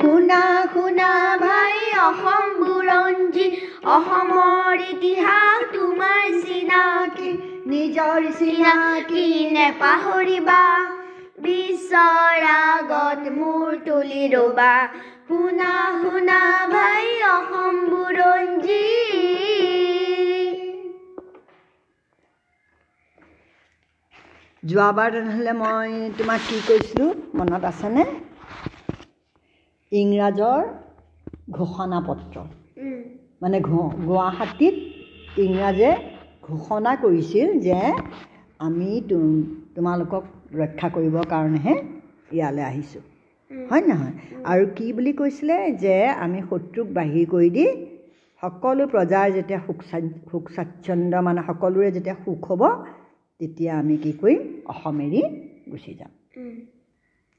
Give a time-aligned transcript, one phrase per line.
[0.00, 0.42] শুনা
[0.74, 3.46] শুনা ভাই অসম বুৰঞ্জী
[3.94, 7.30] অসমৰ ইতিহাস তোমাৰ চিনাকি।
[7.66, 9.24] নিজৰ চিনাকি
[9.56, 10.62] নেপাহৰিবা
[11.38, 14.72] বিশ্বৰ আগত মূৰ তুলি ৰবা।
[15.28, 18.86] শুনা শুনা ভাই অসম বুৰঞ্জী।
[24.62, 27.12] যোৱাবাৰ তেনেহ'লে মই তোমাক কি কৈছিলোঁ?
[27.34, 28.29] মনত আছেনে?
[29.92, 30.60] ইংৰাজৰ
[31.48, 32.36] ঘোষণা পত্ৰ
[33.42, 34.76] মানে গুৱাহাটীত
[35.44, 35.90] ইংৰাজে
[36.48, 37.78] ঘোষণা কৰিছিল যে
[38.60, 38.90] আমি
[39.76, 40.24] তোমালোকক
[40.60, 41.74] ৰক্ষা কৰিবৰ কাৰণেহে
[42.36, 43.02] ইয়ালৈ আহিছোঁ।
[43.70, 44.14] হয় নহয়?
[44.52, 47.66] আৰু কি বুলি কৈছিলে যে আমি শত্ৰুক বাহিৰ কৰি দি
[48.42, 49.78] সকলো প্ৰজাৰ যেতিয়া সুখ
[50.30, 52.62] সুখ স্বাচ্ছন্দ্য মানে সকলোৰে যেতিয়া সুখ হ'ব
[53.40, 54.40] তেতিয়া আমি কি কৰিম?
[54.72, 55.20] অসম এৰি
[55.72, 56.12] গুচি যাম।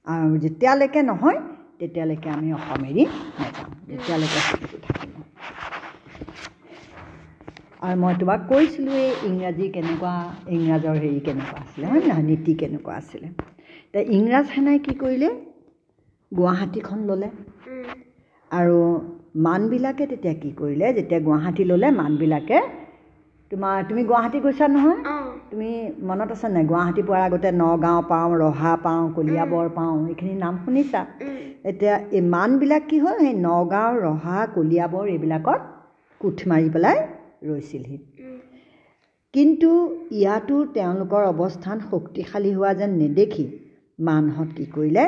[0.08, 1.40] আৰু যেতিয়ালৈকে নহয়
[1.82, 3.04] তেতিয়ালৈকে আমি অসম এৰি
[3.38, 5.14] নাযাম যেতিয়ালৈকে সেইটো থাকিব।
[7.82, 10.14] আৰু মই তোমাক কৈছিলোঁৱেই ইংৰাজী কেনেকুৱা
[10.56, 13.28] ইংৰাজৰ হেৰি কেনেকুৱা আছিলে হয় নহয় নীতি কেনেকুৱা আছিলে।
[13.86, 15.30] এতিয়া ইংৰাজ সেনাই কি কৰিলে?
[16.32, 17.30] গুৱাহাটীখন ল'লে।
[18.52, 18.78] আৰু
[19.46, 22.58] মানবিলাকে তেতিয়া কি কৰিলে যেতিয়া গুৱাহাটী ল'লে মানবিলাকে
[23.52, 25.00] তোমাৰ তুমি গুৱাহাটী গৈছা নহয়?
[25.50, 25.70] তুমি
[26.10, 26.64] মনত আছে নাই?
[26.66, 31.02] গুৱাহাটী পোৱাৰ আগতে নগাঁও পাওঁ ৰহা পাওঁ কলিয়াবৰ পাওঁ এইখিনি নাম শুনিছা?
[31.66, 33.18] এতিয়া এই মানবিলাক কি হ'ল?
[33.26, 35.62] সেই নগাঁও ৰহা কলিয়াবৰ এইবিলাকত
[36.22, 36.98] কোঠ মাৰি পেলাই
[37.50, 37.98] ৰৈছিলহি।
[39.34, 39.70] কিন্তু
[40.20, 43.46] ইয়াতো তেওঁলোকৰ অৱস্থান শক্তিশালী হোৱা যেন নেদেখি
[44.00, 45.06] মানহঁত কি কৰিলে?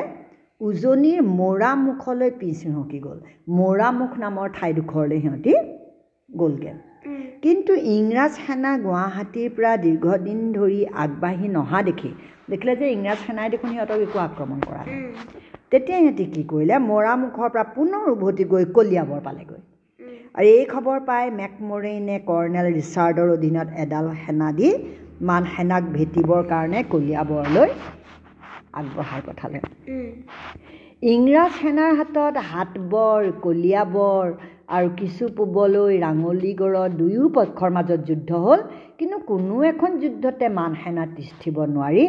[0.60, 3.18] উজনিৰ মৌৰামুখলৈ পিছ সিহঁতি গ'ল।
[3.58, 5.52] মৌৰামুখ নামৰ ঠাইডোখৰলৈ সিহঁতি
[6.30, 6.74] গ'লগৈ।
[7.44, 12.10] কিন্তু ইংৰাজ সেনা গুৱাহাটীৰ পৰা দীৰ্ঘদিন ধৰি আগবাঢ়ি নহা দেখি
[12.50, 15.00] দেখিলে যে ইংৰাজ সেনাই দেখোন সিহঁতক একো আক্ৰমণ কৰা নাই।
[15.74, 19.60] তেতিয়া সিহঁতি কি কৰিলে মৰামুখৰ পৰা পুনৰ উভতি গৈ কলিয়াবৰ পালেগৈ।
[20.36, 24.68] আৰু এই খবৰ পাই মেকমৰেইনে কৰ্ণেল ৰিচাৰ্ডৰ অধীনত এডাল সেনা দি
[25.28, 27.68] মান সেনাক ভেটিবৰ কাৰণে কলিয়াবৰলৈ
[28.80, 29.58] আগবঢ়াই পঠালে।
[31.14, 34.24] ইংৰাজ সেনাৰ হাতত হাতবৰ কলিয়াবৰ
[34.76, 38.60] আৰু কিছু পূবলৈ ৰাঙলীগড়ত দুয়ো পক্ষৰ মাজত যুদ্ধ হ'ল
[38.98, 42.04] কিন্তু কোনো এখন যুদ্ধতে মান সেনা তিষ্ঠিব নোৱাৰি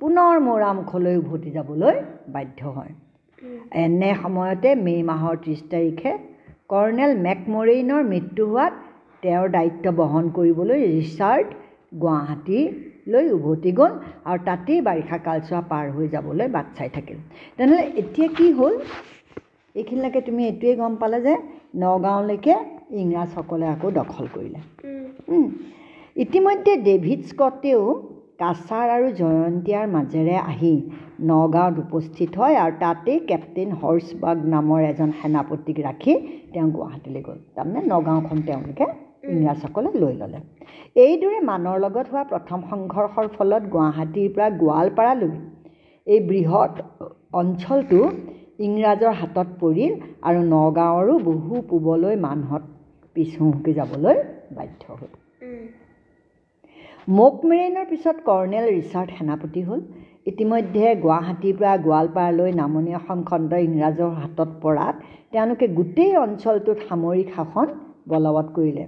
[0.00, 1.94] পুনৰ মৰামুখলৈ উভতি যাবলৈ
[2.34, 2.92] বাধ্য হয়।
[3.82, 6.12] এনে সময়তে মে' মাহৰ ত্ৰিছ তাৰিখে
[6.72, 8.72] কৰ্ণেল মেকমৰেইনৰ মৃত্যু হোৱাত
[9.22, 11.48] তেওঁৰ দায়িত্ব বহন কৰিবলৈ ৰিচাৰ্ড
[12.02, 13.92] গুৱাহাটীলৈ উভতি গ'ল
[14.28, 17.18] আৰু তাতেই বাৰিষা কালচোৱা পাৰ হৈ যাবলৈ বাট চাই থাকিল।
[17.56, 18.74] তেনেহ'লে এতিয়া কি হ'ল?
[19.74, 21.34] এইখিনিলৈকে তুমি এইটোৱেই গম পালে যে
[21.82, 22.54] নগাঁওলৈকে
[23.02, 24.60] ইংৰাজসকলে আকৌ দখল কৰিলে।
[26.24, 27.82] ইতিমধ্যে ডেভিড স্কটেও
[28.40, 30.74] কাছাৰ আৰু জয়ন্তীয়াৰ মাজেৰে আহি
[31.18, 36.12] নগাঁৱত উপস্থিত হয় আৰু তাতেই কেপ্টেইন হৰ্চবাগ নামৰ এজন সেনাপতিক ৰাখি
[36.52, 38.86] তেওঁ গুৱাহাটীলৈ গ'ল। তাৰমানে নগাঁওখন তেওঁলোকে
[39.32, 40.38] ইংৰাজসকলে লৈ ল'লে।
[41.04, 45.32] এইদৰে মানৰ লগত হোৱা প্ৰথম সংঘৰ্ষৰ ফলত গুৱাহাটীৰ পৰা গোৱালপাৰালৈ
[46.06, 46.74] এই বৃহৎ
[47.40, 48.00] অঞ্চলটো
[48.66, 49.92] ইংৰাজৰ হাতত পৰিল
[50.28, 52.62] আৰু নগাঁৱৰো বহু পূবলৈ মানুহত
[53.16, 54.16] পিছহুঁহকি যাবলৈ
[54.56, 55.12] বাধ্য হ'ল।
[57.18, 59.80] মেকমেৰেইনৰ পিছত কৰ্ণেল ৰিচাৰ্ড সেনাপতি হ'ল।
[60.30, 64.94] ইতিমধ্যে গুৱাহাটীৰ পৰা গোৱালপাৰালৈ নামনি অসম খণ্ড ইংৰাজৰ হাতত পৰাত
[65.32, 67.66] তেওঁলোকে গোটেই অঞ্চলটোত সামৰিক শাসন
[68.12, 68.84] বলৱৎ কৰিলে।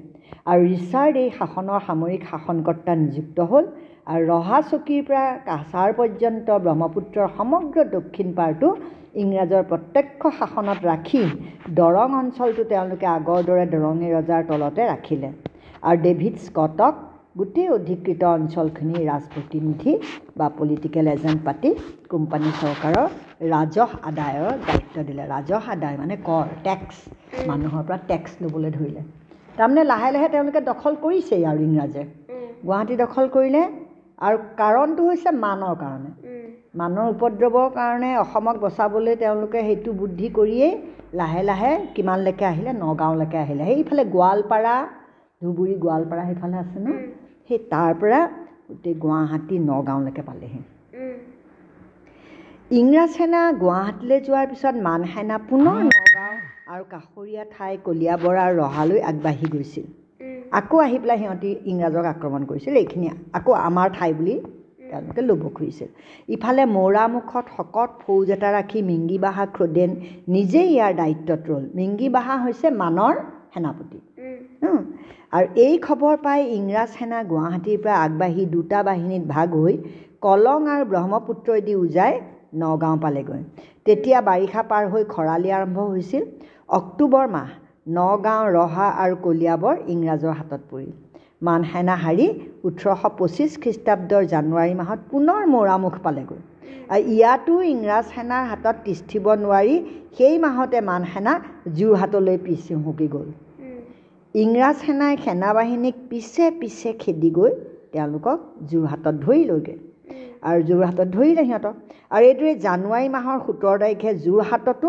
[0.50, 3.64] আৰু ৰিচাৰ্ড এই শাসনৰ সামৰিক শাসনকৰ্তা নিযুক্ত হ'ল
[4.12, 8.68] আৰু ৰহা চকীৰ পৰা কাছাৰ পৰ্যন্ত ব্ৰহ্মপুত্ৰৰ সমগ্ৰ দক্ষিণ পাৰটো
[9.22, 11.22] ইংৰাজৰ প্ৰত্যক্ষ শাসনত ৰাখি
[11.80, 15.28] দৰং অঞ্চলটো তেওঁলোকে আগৰ দৰে দৰঙী ৰজাৰ তলতে ৰাখিলে।
[15.88, 16.94] আৰু ডেভিড স্কটক
[17.36, 19.92] গোটেই অধিকৃত অঞ্চলখিনিৰ ৰাজপ্ৰতিনিধি
[20.38, 21.70] বা পলিটিকেল এজেণ্ট পাতি
[22.12, 23.06] কোম্পানী চৰকাৰৰ
[23.52, 26.96] ৰাজহ আদায়ৰ দায়িত্ব দিলে। ৰাজহ আদায় মানে কৰ টেক্স
[27.50, 29.02] মানুহৰ পৰা টেক্স ল'বলৈ ধৰিলে।
[29.58, 32.02] তাৰমানে লাহে লাহে তেওঁলোকে দখল কৰিছেই আৰু ইংৰাজে।
[32.66, 33.62] গুৱাহাটী দখল কৰিলে
[34.26, 36.10] আৰু কাৰণটো হৈছে মানৰ কাৰণে।
[36.80, 40.72] মানৰ উপদ্ৰৱৰ কাৰণে অসমক বচাবলৈ তেওঁলোকে সেইটো বুদ্ধি কৰিয়েই
[41.20, 44.74] লাহে লাহে কিমানলৈকে আহিলে নগাঁওলৈকে আহিলে। সেইফালে গোৱালপাৰা
[45.42, 46.88] ধুবুৰী গোৱালপাৰা সেইফালে আছে ন?
[47.50, 48.20] সেই তাৰ পৰা
[48.66, 50.60] গোটেই গুৱাহাটী নগাঁওলৈকে পালেহি
[52.70, 56.34] ইংৰাজ সেনা গুৱাহাটীলৈ যোৱাৰ পিছত মান সেনা পুনৰ নগাঁও
[56.72, 59.86] আৰু কাষৰীয়া ঠাই কলিয়াবৰা আৰু ৰহালৈ আগবাঢ়ি গৈছিল
[60.52, 63.08] আকৌ আহি পেলাই সিহঁতি ইংৰাজক আক্ৰমণ কৰিছিল এইখিনি
[63.38, 64.34] আকৌ আমাৰ ঠাই বুলি
[64.90, 65.88] তেওঁলোকে ল'ব খুজিছিল
[66.28, 69.90] ইফালে মৌৰামুখত শকত ফৌজ এটা ৰাখি মিংগী বাহা ক্ৰদেন
[70.34, 73.14] নিজেই ইয়াৰ দায়িত্বত ৰ'ল মিংগী বাহা হৈছে মানৰ
[73.52, 73.98] সেনাপতি
[75.36, 79.74] আৰু এই খবৰ পাই ইংৰাজ সেনা গুৱাহাটীৰ পৰা আগবাঢ়ি দুটা বাহিনীত ভাগ হৈ
[80.26, 82.12] কলং আৰু ব্ৰহ্মপুত্ৰইদি উজাই
[82.62, 83.42] নগাঁও পালেগৈ।
[83.86, 86.22] তেতিয়া বাৰিষা পাৰ হৈ খৰালি আৰম্ভ হৈছিল।
[86.78, 87.48] অক্টোবৰ মাহ
[87.98, 90.90] নগাঁও ৰহা আৰু কলিয়াবৰ ইংৰাজৰ হাতত পৰিল।
[91.46, 92.26] মান সেনা হাৰি
[92.68, 96.40] ওঠৰশ পঁচিছ খ্ৰীষ্টাব্দৰ জানুৱাৰী মাহত পুনৰ মৌৰামুখ পালেগৈ।
[96.92, 99.76] আৰু ইয়াতো ইংৰাজ সেনাৰ হাতত তিষ্ঠিব নোৱাৰি
[100.16, 101.32] সেই মাহতে মান সেনা
[101.78, 103.28] যোৰহাটলৈ পিছ হুঁকি গ'ল।
[104.34, 107.52] ইংৰাজ সেনাই সেনা বাহিনীক পিছে পিছে খেদি গৈ
[107.92, 108.38] তেওঁলোকক
[108.70, 109.76] যোৰহাটত ধৰিলৈগৈ
[110.48, 111.74] আৰু যোৰহাটত ধৰিলে সিহঁতক।
[112.14, 114.88] আৰু এইদৰে জানুৱাৰী মাহৰ সোতৰ তাৰিখে যোৰহাটতো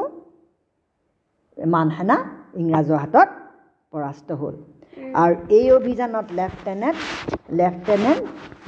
[1.58, 2.18] মান সেনা
[2.62, 3.30] ইংৰাজৰ হাতত
[3.94, 4.56] পৰাস্ত হ'ল।
[5.22, 6.98] আৰু এই অভিযানত লেফটেনেণ্ট
[7.60, 8.22] লেফটেনেণ্ট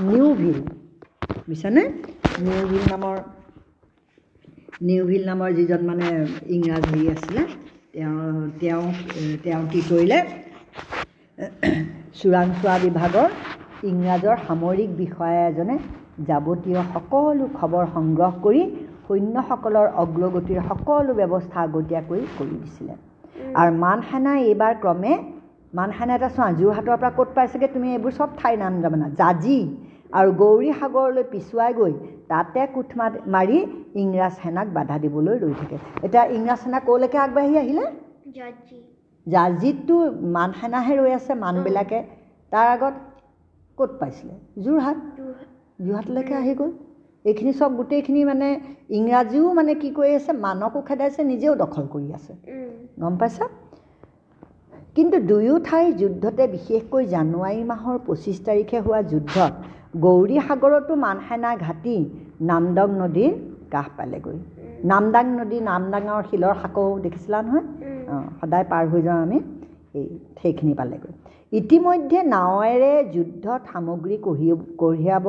[0.09, 0.59] নিউভিল
[1.45, 1.83] বুজিছানে?
[2.45, 3.15] নিউভিল নামৰ
[4.87, 6.07] নিউভিল নামৰ যিজন মানে
[6.55, 7.41] ইংৰাজ হেৰি আছিলে
[7.93, 8.17] তেওঁ
[8.61, 8.83] তেওঁ
[9.43, 10.19] তেওঁ কি কৰিলে?
[12.19, 13.29] চোৰাংচোৱা বিভাগৰ
[13.89, 15.75] ইংৰাজৰ সামৰিক বিষয়া এজনে
[16.27, 18.61] যাৱতীয় সকলো খবৰ সংগ্ৰহ কৰি
[19.07, 22.93] সৈন্যসকলৰ অগ্ৰগতিৰ সকলো ব্যৱস্থা আগতীয়াকৈ কৰি দিছিলে।
[23.59, 25.13] আৰু মান সেনাই এইবাৰ ক্ৰমে
[25.73, 29.59] মান সেনা এটা চোৱা যোৰহাটৰ পৰা ক'ত পাইছেগৈ তুমি এইবোৰ চব ঠাইৰ নাম জানা। জাজি
[30.19, 31.93] আৰু গৌৰী সাগৰলৈ পিছুৱাই গৈ
[32.31, 32.89] তাতে কোঠ
[33.35, 33.57] মাৰি
[34.01, 37.85] ইংৰাজ সেনাক বাধা দিবলৈ ৰৈ থাকে। এতিয়া ইংৰাজ সেনা ক'লৈকে আগবাঢ়ি আহিলে?
[39.27, 39.95] জাজিতটো
[40.35, 41.99] মান সেনাহে ৰৈ আছে মানবিলাকে
[42.51, 42.95] তাৰ আগত
[43.77, 44.33] ক'ত পাইছিলে?
[44.63, 44.97] যোৰহাট?
[45.85, 46.71] যোৰহাটলৈকে আহি গ'ল।
[47.25, 48.47] এইখিনি চব গোটেইখিনি মানে
[48.97, 52.33] ইংৰাজীও মানে কি কৰি আছে মানকো খেদাইছে নিজেও দখল কৰি আছে।
[53.01, 53.45] গম পাইছা?
[54.95, 59.53] কিন্তু দুয়ো ঠাইৰ যুদ্ধতে বিশেষকৈ জানুৱাৰী মাহৰ পঁচিছ তাৰিখে হোৱা যুদ্ধত
[60.05, 61.95] গৌৰী সাগৰতো মানসেনা ঘাটি
[62.49, 63.33] নামদং নদীৰ
[63.71, 64.37] কাষ পালেগৈ।
[64.91, 67.65] নামদাং নদী নামদাঙৰ শিলৰ শাকো দেখিছিলা নহয়?
[68.39, 69.37] সদায় পাৰ হৈ যাওঁ আমি
[69.99, 70.05] এই
[70.41, 71.11] সেইখিনি পালেগৈ।
[71.51, 74.49] ইতিমধ্যে নাৱেৰে যুদ্ধত সামগ্ৰী কঢ়ি
[74.81, 75.27] কঢ়িয়াব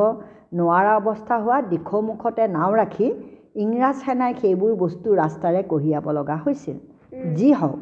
[0.59, 3.09] নোৱাৰা অৱস্থা হোৱা দিশমুখতে নাও ৰাখি
[3.65, 6.77] ইংৰাজ সেনাই সেইবোৰ বস্তু ৰাস্তাৰে কঢ়িয়াব লগা হৈছিল।
[7.37, 7.79] যি হওক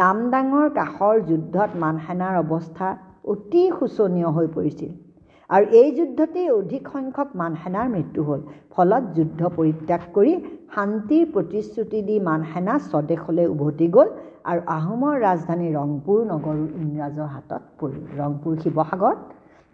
[0.00, 2.88] নামদাঙৰ কাষৰ যুদ্ধত মানসেনাৰ অৱস্থা
[3.32, 4.90] অতি শোচনীয় হৈ পৰিছিল।
[5.50, 8.40] আৰু এই যুদ্ধতেই অধিক সংখ্যক মানসেনাৰ মৃত্যু হ'ল।
[8.74, 10.32] ফলত যুদ্ধ পৰিত্যাগ কৰি
[10.74, 14.08] শান্তিৰ প্ৰতিশ্ৰুতি দি মানসেনা স্বদেশলৈ উভতি গ'ল
[14.50, 19.14] আৰু আহোমৰ ৰাজধানী ৰংপুৰ নগৰো ইংৰাজৰ হাতত পৰিল। ৰংপুৰ শিৱসাগৰ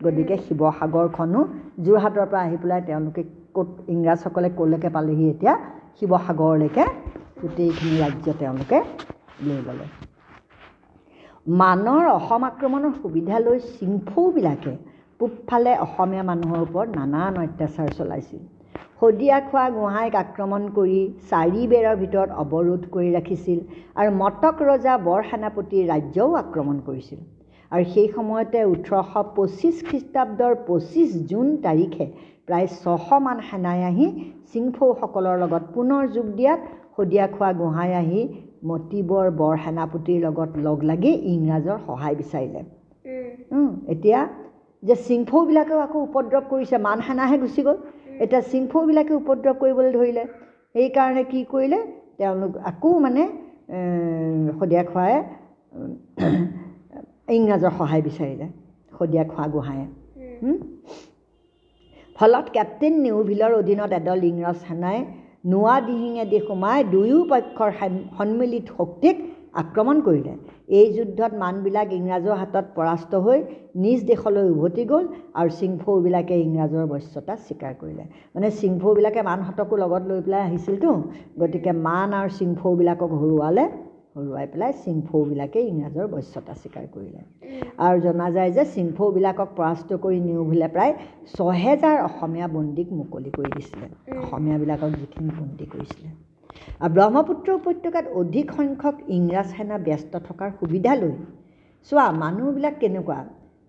[0.00, 1.40] গতিকে শিৱসাগৰখনো
[1.86, 3.22] যোৰহাটৰ পৰা আহি পেলাই তেওঁলোকে
[3.56, 5.54] ক'ত ইংৰাজসকলে ক'লৈকে পালেহি এতিয়া?
[5.98, 6.84] শিৱসাগৰলৈকে।
[7.42, 8.78] গোটেইখিনি ৰাজ্য তেওঁলোকে
[9.46, 9.86] লৈ ল'লে
[11.46, 14.72] মানৰ অসম আক্ৰমণৰ সুবিধা লৈ চিংফৌবিলাকে
[15.22, 18.40] পূবফালে অসমীয়া মানুহৰ ওপৰত নানান অত্যাচাৰ চলাইছিল।
[19.00, 20.96] শদিয়া খোৱা গোহাঁইক আক্ৰমণ কৰি
[21.30, 23.58] চাৰি বেৰৰ ভিতৰত অৱৰোধ কৰি ৰাখিছিল
[24.00, 27.20] আৰু মটক ৰজা বৰ সেনাপতিৰ ৰাজ্যও আক্ৰমণ কৰিছিল।
[27.72, 32.06] আৰু সেই সময়তে ওঠৰশ পঁচিছ খ্ৰীষ্টাব্দৰ পঁচিছ জুন তাৰিখে
[32.46, 34.06] প্ৰায় ছশমান সেনাই আহি
[34.52, 36.60] চিংফৌসকলৰ লগত পুনৰ যোগ দিয়াত
[36.96, 38.20] শদিয়া খোৱা গোহাঁই আহি
[38.70, 42.60] মতিবৰ বৰ সেনাপতিৰ লগত লগ লাগি ইংৰাজৰ সহায় বিচাৰিলে।
[43.94, 44.20] এতিয়া
[44.82, 47.76] যে চিংফৌবিলাকেও আকৌ উপদ্ৰৱ কৰিছে মান সেনাহে গুচি গ'ল।
[48.24, 50.24] এতিয়া চিংফৌবিলাকে উপদ্ৰৱ কৰিবলৈ ধৰিলে
[50.74, 51.78] সেইকাৰণে কি কৰিলে
[52.18, 53.22] তেওঁলোক আকৌ মানে
[54.58, 55.14] শদিয়া খোৱাই
[57.36, 58.46] ইংৰাজৰ সহায় বিচাৰিলে
[58.98, 59.86] শদিয়া খোৱা গোহাঁয়ে।
[62.16, 64.98] ফলত কেপ্টেইন নিউভিলৰ অধীনত এদল ইংৰাজ সেনাই
[65.52, 67.70] নোৱা দিহিঙেদি সোমাই দুয়ো পক্ষৰ
[68.16, 69.16] সন্মিলিত শক্তিক
[69.54, 70.32] আক্ৰমণ কৰিলে।
[70.78, 73.38] এই যুদ্ধত মানবিলাক ইংৰাজৰ হাতত পৰাস্ত হৈ
[73.84, 75.04] নিজ দেশলৈ উভতি গ'ল
[75.38, 78.04] আৰু চিংফৌবিলাকে ইংৰাজৰ বশ্যতা স্বীকাৰ কৰিলে।
[78.34, 80.88] মানে চিংফৌবিলাকে মানহঁতকো লগত লৈ পেলাই আহিছিলতো।
[81.40, 83.64] গতিকে মান আৰু চিংফৌবিলাকক হৰুৱালে
[84.16, 87.20] হৰুৱাই পেলাই চিংফৌবিলাকে ইংৰাজৰ বশ্যতা স্বীকাৰ কৰিলে।
[87.84, 90.92] আৰু জনা যায় যে চিংফৌবিলাকক পৰাস্ত কৰি নিউভিলে প্ৰায়
[91.36, 93.86] ছহেজাৰ অসমীয়া বন্দীক মুকলি কৰি দিছিলে।
[94.24, 96.08] অসমীয়াবিলাকক যিখিনি বন্দী কৰিছিলে।
[96.88, 101.14] ব্ৰহ্মপুত্ৰ উপত্যকাত অধিক সংখ্যক ইংৰাজ সেনা ব্যস্ত থকাৰ সুবিধা লৈ
[101.92, 103.18] চোৱা মানুহবিলাক কেনেকুৱা?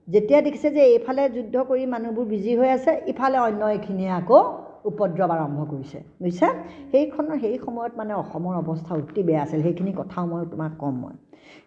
[0.07, 4.45] যেতিয়া দেখিছে যে এইফালে যুদ্ধ কৰি মানুহবোৰ বিজি হৈ আছে ইফালে অন্য এইখিনিয়ে আকৌ
[4.85, 6.49] উপদ্ৰৱ আৰম্ভ কৰিছে। বুজিছা?
[6.91, 11.15] সেইখনৰ সেই সময়ত মানে অসমৰ অৱস্থা অতি বেয়া আছিল। সেইখিনি কথাও মই তোমাক ক'ম মই।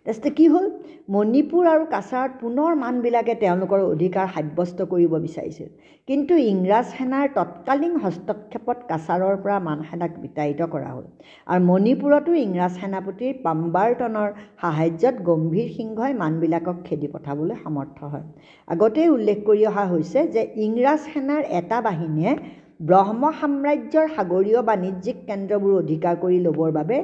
[0.05, 0.67] তাৰপিছতে কি হ'ল?
[1.15, 5.69] মণিপুৰ আৰু কাছাৰত পুনৰ মানবিলাকে তেওঁলোকৰ অধিকাৰ সাব্যস্ত কৰিব বিচাৰিছিল।
[6.09, 11.07] কিন্তু ইংৰাজ সেনাৰ তৎকালীন হস্তক্ষেপত কাছাৰৰ পৰা মান সেনাক বিতাড়িত কৰা হ'ল।
[11.47, 14.29] আৰু মণিপুৰতো ইংৰাজ সেনাপতিৰ পাম্বাৰটনৰ
[14.61, 18.27] সাহায্যত গম্ভীৰ সিংহই মানবিলাকক খেদি পঠাবলৈ সমৰ্থ হয়।
[18.69, 22.33] আগতেই উল্লেখ কৰি অহা হৈছে যে ইংৰাজ সেনাৰ এটা বাহিনীয়ে
[22.81, 26.97] ব্ৰহ্ম সাম্ৰাজ্যৰ সাগৰীয় বাণিজ্যিক কেন্দ্ৰবোৰ অধিকাৰ কৰি ল'বৰ বাবে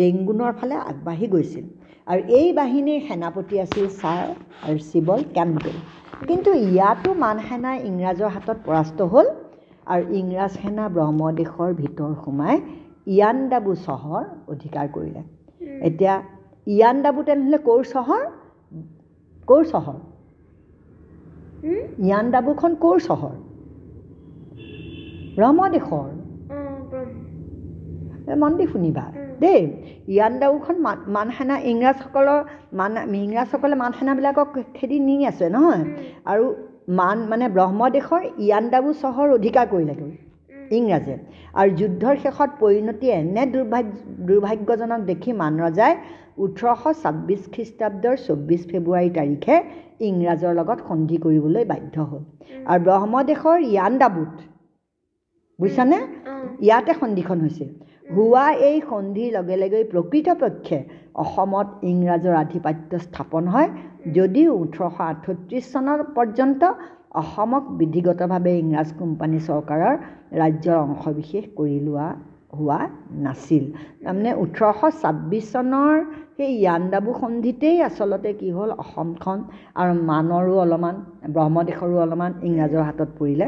[0.00, 1.64] ৰেংগুনৰ ফালে আগবাঢ়ি গৈছিল।
[2.06, 4.22] আৰু এই বাহিনীৰ সেনাপতি আছিল ছাৰ
[4.66, 4.78] আৰু
[5.36, 5.76] কেম্পবেল।
[6.28, 9.26] কিন্তু ইয়াতো মান সেনা ইংৰাজৰ হাতত পৰাস্ত হ'ল
[9.86, 12.56] আৰু ইংৰাজ সেনা ব্ৰহ্মদেশৰ ভিতৰ সোমাই
[13.14, 15.22] ইয়াণ্ডাবু চহৰ অধিকাৰ কৰিলে।
[15.88, 16.14] এতিয়া
[16.66, 18.22] ইয়াণ্ডাবু তেনেহ'লে ক'ৰ চহৰ?
[19.48, 19.98] ক'ৰ চহৰ?
[22.06, 23.34] ইয়াণ্ডাবুখন ক'ৰ চহৰ?
[25.38, 26.08] ব্ৰহ্মদেশৰ
[28.42, 29.04] মন দি শুনিবা।
[29.42, 29.60] দেই
[30.14, 32.40] ইয়াণ্ডাবুখন মান মানসেনা ইংৰাজসকলৰ
[32.80, 32.92] মান
[33.24, 35.84] ইংৰাজসকলে মানসেনাবিলাকক খেদি নি আছে নহয়।
[36.30, 36.44] আৰু
[36.98, 40.12] মান মানে ব্ৰহ্মদেশৰ ইয়াণ্ডাবু চহৰ অধিকাৰ কৰিলেগৈ
[40.78, 41.14] ইংৰাজে।
[41.58, 43.92] আৰু যুদ্ধৰ শেষত পৰিণতি এনে দুৰ্ভাগ্য
[44.28, 45.92] দুৰ্ভাগ্যজনক দেখি মান ৰজাই
[46.44, 49.54] ওঠৰশ ছাব্বিছ খ্ৰীষ্টাব্দৰ চৌব্বিছ ফেব্ৰুৱাৰী তাৰিখে
[50.08, 52.22] ইংৰাজৰ লগত সন্ধি কৰিবলৈ বাধ্য হ'ল।
[52.70, 54.32] আৰু ব্ৰহ্মদেশৰ ইয়াণ্ডাবুত
[55.58, 55.98] বুজিছানে?
[56.66, 57.70] ইয়াতে সন্ধিখন হৈছিল
[58.08, 60.78] হোৱা এই সন্ধিৰ লগে লগে প্ৰকৃতপক্ষে
[61.22, 63.68] অসমত ইংৰাজৰ আধিপত্য স্থাপন হয়।
[64.16, 66.62] যদিও ওঠৰশ আঠত্ৰিছ চনৰ পৰ্যন্ত
[67.22, 69.94] অসমক বিধিগতভাৱে ইংৰাজ কোম্পানী চৰকাৰৰ
[70.40, 72.08] ৰাজ্যৰ অংশবিশেষ কৰি লোৱা
[72.58, 72.80] হোৱা
[73.24, 73.64] নাছিল।
[74.02, 75.94] তাৰমানে ওঠৰশ ছাব্বিছ চনৰ
[76.36, 78.70] সেই ইয়াণ্ডাবু সন্ধিতেই আচলতে কি হ'ল?
[78.82, 79.38] অসমখন
[79.80, 80.94] আৰু মানৰো অলপমান
[81.34, 83.46] ব্ৰহ্মদেশৰো অলপমান ইংৰাজৰ হাতত পৰিলে।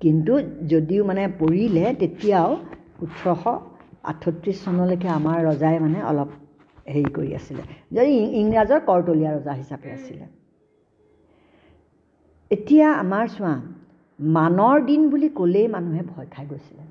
[0.00, 0.32] কিন্তু
[0.72, 2.50] যদিও মানে পৰিলে তেতিয়াও
[3.04, 3.42] ওঠৰশ
[4.10, 6.30] আঠত্ৰিছ চনলৈকে আমাৰ ৰজাই মানে অলপ
[6.94, 7.62] হেৰি কৰি আছিলে।
[7.96, 10.26] যদি ইংৰাজৰ কৰতলীয়া ৰজা হিচাপে আছিলে।
[12.50, 13.54] এতিয়া আমাৰ চোৱা
[14.18, 16.84] মানৰ দিন বুলি ক'লেই মানুহে ভয় খাই গৈছিলে।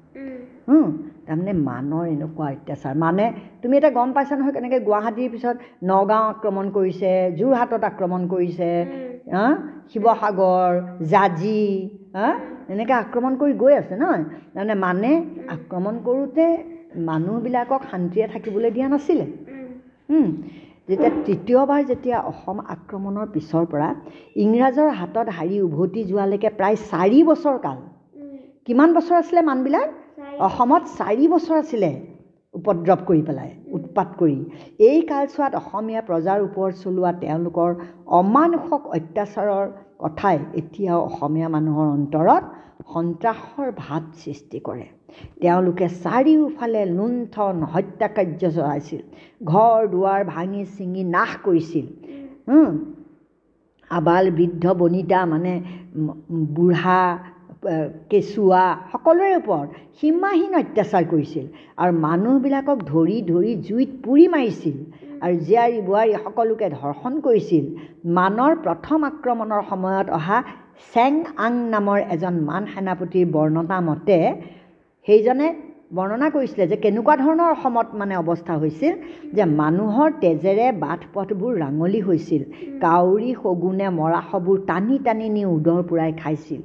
[1.28, 3.26] তাৰমানে মানৰ এনেকুৱা অত্যাচাৰ। মানে
[3.62, 5.56] তুমি এতিয়া গম পাইছা নহয় কেনেকৈ গুৱাহাটীৰ পিছত
[5.92, 8.70] নগাঁও আক্ৰমণ কৰিছে যোৰহাটত আক্ৰমণ কৰিছে
[9.34, 9.46] হা
[9.92, 10.72] শিৱসাগৰ
[11.14, 11.66] জাজি
[12.18, 12.30] হা?
[12.74, 15.12] এনেকৈ আক্ৰমণ কৰি গৈ আছে নহয়। তাৰমানে মানে
[15.56, 16.46] আক্ৰমণ কৰোঁতে
[17.10, 19.26] মানুহবিলাকক শান্তিৰে থাকিবলৈ দিয়া নাছিলে।
[20.90, 23.90] যেতিয়া তৃতীয়বাৰ যেতিয়া অসম আক্ৰমণৰ পিছৰ পৰা
[24.44, 27.80] ইংৰাজৰ হাতত হাৰি উভতি যোৱালৈকে প্ৰায় চাৰি বছৰ কাল।
[28.68, 29.90] কিমান বছৰ আছিলে মানুহবিলাক?
[30.48, 31.90] অসমত চাৰি বছৰ আছিলে
[32.54, 34.38] উপদ্ৰৱ কৰি পেলাই উৎপাত কৰি।
[34.90, 37.70] এই কালচোৱাত অসমীয়া প্ৰজাৰ ওপৰত চলোৱা তেওঁলোকৰ
[38.20, 39.66] অমানুষক অত্যাচাৰৰ
[40.00, 42.44] কথাই এতিয়াও অসমীয়া মানুহৰ অন্তৰত
[42.92, 44.86] সন্ত্ৰাসৰ ভাৱ সৃষ্টি কৰে।
[45.42, 49.02] তেওঁলোকে চাৰিওফালে লুণ্ঠন হত্যাকাৰ্য চলাইছিল।
[49.46, 51.86] ঘৰ দুৱাৰ ভাঙি ছিঙি নাশ কৰিছিল।
[53.92, 55.54] আবাল বৃদ্ধ বনিতা মানে
[56.56, 57.02] বুঢ়া
[58.12, 59.68] কেঁচুৱা সকলোৰে ওপৰত
[60.00, 61.46] সীমাহীন অত্যাচাৰ কৰিছিল।
[61.82, 64.78] আৰু মানুহবিলাকক ধৰি ধৰি জুইত পুৰি মাৰিছিল।
[65.26, 67.66] আৰু জীয়াৰী বোৱাৰী সকলোকে ধৰ্ষণ কৰিছিল।
[68.18, 70.40] মানৰ প্ৰথম আক্ৰমণৰ সময়ত অহা
[70.94, 71.12] চেং
[71.46, 74.18] আং নামৰ এজন মান সেনাপতিৰ বৰ্ণনা মতে
[75.08, 75.48] সেইজনে
[75.98, 78.94] বৰ্ণনা কৰিছিলে যে কেনেকুৱা ধৰণৰ অসমত মানে অৱস্থা হৈছিল
[79.36, 82.42] যে মানুহৰ তেজেৰে বাট পথবোৰ ৰাঙলী হৈছিল।
[82.86, 86.62] কাউৰী শগুনে মৰাশবোৰ টানি টানি নি উদৰ পূৰাই খাইছিল।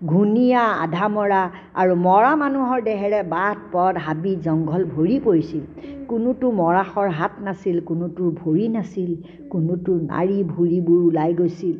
[0.00, 1.42] ঘূণীয়া আধা মৰা
[1.74, 5.62] আৰু মৰা মানুহৰ দেহেৰে বাট পথ হাবি জংঘল ভৰি পৰিছিল।
[6.10, 9.10] কোনোটো মৰাশৰ হাত নাছিল কোনোটোৰ ভৰি নাছিল
[9.52, 11.76] কোনোটোৰ নাৰী ভৰিবোৰ ওলাই গৈছিল।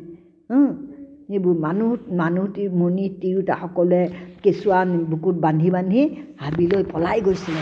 [1.29, 1.89] সেইবোৰ মানুহ
[2.21, 2.45] মানুহ
[2.81, 4.01] মণি তিৰোতা সকলোৱে
[4.43, 4.79] কেঁচুৱা
[5.11, 6.01] বুকুত বান্ধি বান্ধি
[6.41, 7.61] হাবিলৈ পলাই গৈছিলে।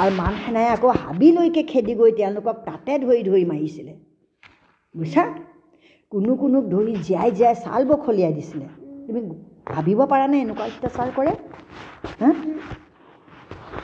[0.00, 3.92] আৰু মান সেনাই আকৌ হাবিলৈকে খেদি গৈ তেওঁলোকক তাতে ধৰি ধৰি মাৰিছিলে।
[4.94, 5.24] বুজিছা?
[6.12, 8.66] কোনো কোনোক ধৰি জীয়াই জীয়াই ছাল বখলিয়াই দিছিলে।
[9.06, 9.20] তুমি
[9.66, 11.32] ভাবিব পাৰানে এনেকুৱা অত্যাচাৰ কৰে?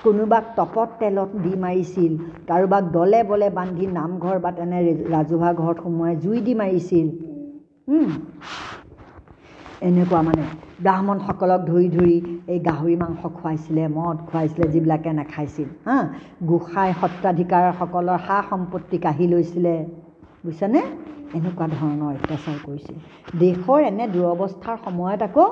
[0.05, 2.13] কোনোবাক তপত তেলত দি মাৰিছিল
[2.49, 4.79] কাৰোবাক দলে বলে বান্ধি নামঘৰ বা তেনে
[5.15, 7.07] ৰাজহুৱা ঘৰত সোমোৱাই জুই দি মাৰিছিল।
[9.83, 10.45] এনেকুৱা মানে।
[10.85, 12.17] ব্ৰাহ্মণসকলক ধৰি ধৰি
[12.49, 15.99] এই গাহৰি মাংস খুৱাইছিলে মদ খুৱাইছিলে যিবিলাকে নাখাইছিল হা?
[16.51, 19.75] গোসাঁই সত্ৰাধিকাৰসকলৰ সা সম্পত্তি কাঢ়ি লৈছিলে।
[20.45, 20.81] বুজিছানে?
[21.35, 22.97] এনেকুৱা ধৰণৰ অত্যাচাৰ কৰিছিল।
[23.39, 25.47] দেশৰ এনে দুৰৱস্থাৰ সময়ত আকৌ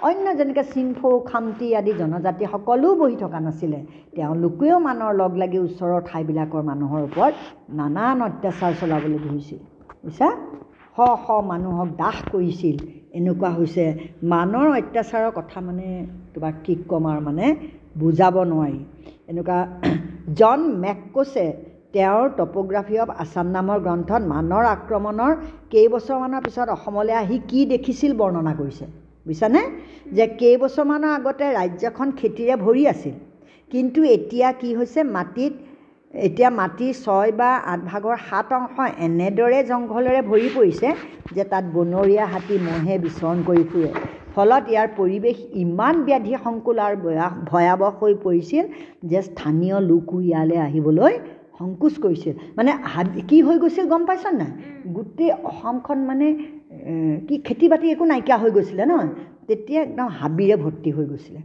[0.00, 3.78] অন্য যেনেকৈ চিংফৌ খামতি আদি জনজাতি সকলো বহি থকা নাছিলে।
[4.16, 7.34] তেওঁলোকেও মানৰ লগ লাগি ওচৰৰ ঠাইবিলাকৰ মানুহৰ ওপৰত
[7.78, 9.60] নানান অত্যাচাৰ চলাবলৈ ধৰিছিল।
[10.04, 10.28] বুজিছা?
[10.96, 12.76] শ শ মানুহক দাস কৰিছিল।
[13.18, 13.84] এনেকুৱা হৈছে
[14.24, 15.88] মানৰ অত্যাচাৰৰ কথা মানে
[16.34, 17.46] তোমাক কি ক'ম আৰু মানে
[17.98, 18.80] বুজাব নোৱাৰি।
[19.28, 19.58] এনেকুৱা
[20.38, 21.46] জন মেককোছে
[21.94, 25.32] তেওঁৰ টপ'গ্ৰাফি অৱ আছাম নামৰ গ্ৰন্থত মানৰ আক্ৰমণৰ
[25.72, 28.84] কেইবছৰমানৰ পিছত অসমলৈ আহি কি দেখিছিল বৰ্ণনা কৰিছে।
[29.26, 29.60] বুজিছানে?
[30.16, 33.14] যে কেইবছৰমানৰ আগতে ৰাজ্যখন খেতিৰে ভৰি আছিল।
[33.70, 35.00] কিন্তু এতিয়া কি হৈছে?
[35.16, 35.52] মাটিত
[36.14, 40.88] এতিয়া মাটিৰ ছয় বা আঠ ভাগৰ সাত অংশ এনেদৰে জংঘলেৰে ভৰি পৰিছে
[41.36, 43.90] যে তাত বনৰীয়া হাতী মহে বিচৰণ কৰি ফুৰে।
[44.34, 46.96] ফলত ইয়াৰ পৰিৱেশ ইমান ব্যাধি সংকুল আৰু
[47.50, 48.64] ভয়াৱহ হৈ পৰিছিল
[49.10, 51.14] যে স্থানীয় লোকো ইয়ালৈ আহিবলৈ
[51.62, 52.70] সংকোচ কৰিছিল। মানে
[53.30, 54.50] কি হৈ গৈছিল গম পাইছা নাই?
[54.96, 56.26] গোটেই অসমখন মানে
[57.28, 59.10] কি খেতি বাতি একো নাইকিয়া হৈ গৈছিলে নহয়?
[59.48, 61.40] তেতিয়া একদম হাবিৰে ভৰ্তি হৈ গৈছিলে।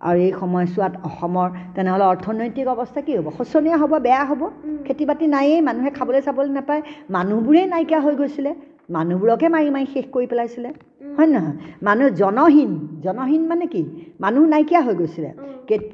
[0.00, 3.26] আৰু এই সময়ছোৱাত অসমৰ তেনেহ'লে অৰ্থনৈতিক অৱস্থা কি হ'ব?
[3.38, 4.42] শোচনীয় হ'ব বেয়া হ'ব?
[4.86, 6.82] খেতি বাতি নায়েই মানুহে খাবলৈ চাবলৈ নাপায়।
[7.16, 8.50] মানুহবোৰেই নাইকিয়া হৈ গৈছিলে।
[8.96, 10.70] মানুহবোৰকে মাৰি মাৰি শেষ কৰি পেলাইছিলে।
[11.16, 11.54] হয় নহয়?
[11.86, 12.70] মানুহ জনহীন
[13.04, 13.82] জনহীন মানে কি?
[14.24, 15.30] মানুহ নাইকিয়া হৈ গৈছিলে।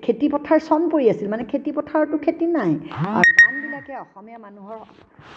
[0.05, 2.73] খেতি পথাৰ চন পৰি আছিল। মানে খেতি পথাৰতো খেতি নাই।
[3.89, 4.79] মানুহবিলাকে অসমীয়া মানুহৰ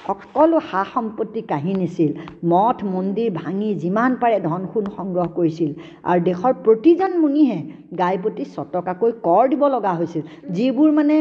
[0.05, 2.11] সকলো সা সম্পত্তি কাঢ়ি নিছিল।
[2.51, 5.71] মঠ মন্দিৰ ভাঙি যিমান পাৰে ধন সোণ সংগ্ৰহ কৰিছিল।
[6.09, 7.59] আৰু দেশৰ প্ৰতিজন মুনিহে
[8.01, 10.23] গাই প্ৰতি ছটকাকৈ কৰ দিব লগা হৈছিল।
[10.55, 11.17] যিবোৰ মানে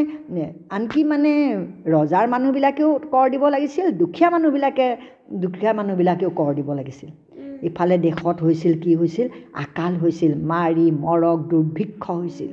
[0.75, 1.31] আনকি মানে
[1.87, 4.87] ৰজাৰ মানুহবিলাকেও কৰ দিব লাগিছিল দুখীয়া মানুহবিলাকে
[5.43, 7.09] দুখীয়া মানুহবিলাকেও কৰ দিব লাগিছিল।
[7.63, 9.27] ইফালে দেশত হৈছিল কি হৈছিল?
[9.63, 12.51] আকাল হৈছিল মাৰি মৰক দুৰ্ভিক্ষ হৈছিল।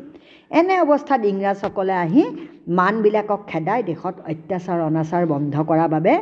[0.51, 2.23] এনে অৱস্থাত ইংৰাজসকলে আহি
[2.79, 6.15] মানবিলাকক খেদাই দেশত অত্যাচাৰ অনাচাৰ বন্ধ কৰাৰ বাবে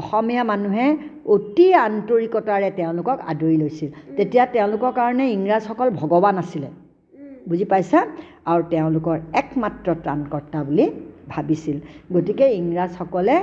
[0.00, 0.86] অসমীয়া মানুহে
[1.34, 6.68] অতি আন্তৰিকতাৰে তেওঁলোকক আদৰি লৈছিল। তেতিয়া তেওঁলোকৰ কাৰণে ইংৰাজসকল ভগৱান আছিলে।
[7.48, 8.00] বুজি পাইছা?
[8.50, 10.86] আৰু তেওঁলোকৰ একমাত্ৰ ত্ৰাণকৰ্তা বুলি
[11.28, 11.76] ভাবিছিল।
[12.14, 13.36] গতিকে ইংৰাজসকলে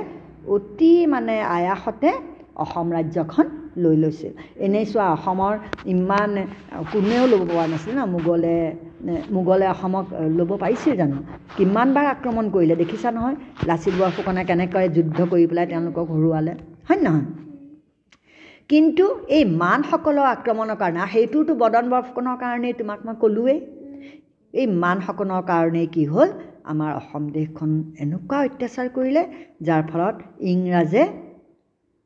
[0.54, 2.10] অতি মানে আয়াসতে
[2.56, 5.54] অসম ৰাজ্যখন লৈ লৈছিল। এনেই চোৱা অসমৰ
[5.86, 6.30] ইমান
[6.92, 8.54] কোনেও ল'ব পৰা নাছিল ন মোগলে
[9.30, 10.06] মোগলে অসমক
[10.38, 11.16] ল'ব পাৰিছিল জানো?
[11.56, 13.36] কিমানবাৰ আক্ৰমণ কৰিলে দেখিছা নহয়?
[13.68, 16.52] লাচিত বৰফুকনে কেনেকৈ যুদ্ধ কৰি পেলাই তেওঁলোকক হৰুৱালে
[16.88, 17.26] হয় নহয়?
[18.70, 23.58] কিন্তু এই মানসকলৰ আক্ৰমণৰ কাৰণে সেইটোতো বদন বৰফুকনৰ কাৰণেই তোমাক মই ক'লোৱেই
[24.54, 26.28] এই মানসকলৰ কাৰণেই কি হ'ল?
[26.72, 29.22] আমাৰ অসম দেশখন এনেকুৱা অত্যাচাৰ কৰিলে
[29.68, 30.16] যাৰ ফলত
[30.52, 31.02] ইংৰাজে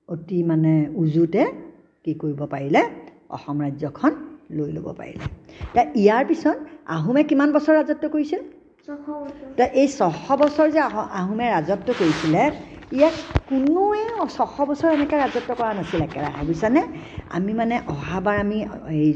[0.08, 0.72] অতি মানে
[1.02, 1.42] উজুতে
[2.04, 2.82] কি কৰিব পাৰিলে?
[3.36, 4.12] অসম ৰাজ্যখন
[4.56, 5.24] লৈ ল'ব পাৰিলে।
[5.68, 6.56] এতিয়া ইয়াৰ পিছত
[6.96, 8.40] আহোমে কিমান বছৰ ৰাজত্ব কৰিছিল?
[9.52, 10.80] এতিয়া এই ছশ বছৰ যে
[11.20, 12.42] আহোমে ৰাজত্ব কৰিছিলে
[12.98, 13.16] ইয়াত
[13.48, 14.02] কোনোৱে
[14.36, 16.82] ছশ বছৰ এনেকৈ ৰাজত্ব কৰা নাছিল একেৰাহে বুজিছানে?
[17.36, 18.58] আমি মানে অহাবাৰ আমি
[18.96, 19.10] এই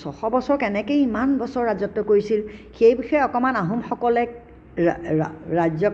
[0.00, 2.40] ছশ বছৰ কেনেকৈ ইমান বছৰ ৰাজত্ব কৰিছিল
[2.76, 4.22] সেই বিষয়ে অকণমান আহোমসকলে
[5.58, 5.84] ৰাজ্য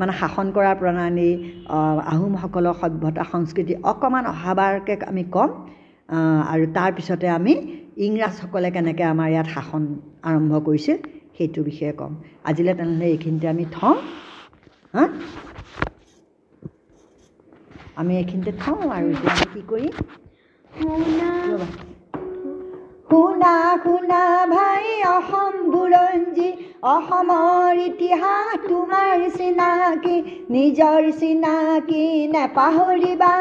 [0.00, 1.30] মানে শাসন কৰাৰ প্ৰণালী
[2.12, 5.50] আহোমসকলৰ সভ্যতা সংস্কৃতি অকণমান অহাবাৰকৈ আমি ক'ম
[6.52, 7.52] আৰু তাৰপিছতে আমি
[8.06, 9.82] ইংৰাজসকলে কেনেকৈ আমাৰ ইয়াত শাসন
[10.28, 10.96] আৰম্ভ কৰিছিল
[11.36, 12.12] সেইটো বিষয়ে ক'ম।
[12.48, 13.96] আজিলৈ তেনেহ'লে এইখিনিতে আমি থওঁ
[14.94, 15.04] হা?
[18.00, 19.94] আমি এইখিনিতে থওঁ আৰু এতিয়া আমি কি কৰিম?
[23.08, 23.54] শুনা
[23.84, 24.22] শুনা
[24.54, 25.54] ভাই অসম
[25.94, 26.46] বুৰঞ্জী
[26.90, 30.16] অসমৰ ইতিহাস তোমাৰ চিনাকি
[30.54, 32.02] নিজৰ চিনাকি
[32.32, 33.34] নেপাহৰিবা।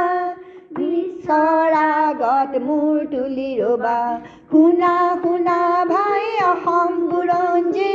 [0.78, 3.98] বিশ্বৰ আগত মূৰ তুলি ৰ'বা।
[4.52, 5.58] শুনা শুনা
[5.92, 7.92] ভাই অসম বুৰঞ্জী।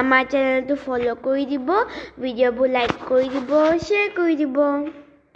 [0.00, 1.68] আমাৰ চেনেলটো ফ'ল' কৰি দিব
[2.22, 3.50] ভিডিঅ'বোৰ লাইক কৰি দিব
[3.86, 5.01] শ্বেয়াৰ কৰি দিব।